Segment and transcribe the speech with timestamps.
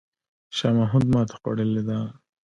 [0.57, 1.99] شاه محمود ماته خوړلې ده.